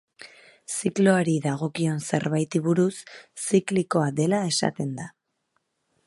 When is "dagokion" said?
1.43-1.99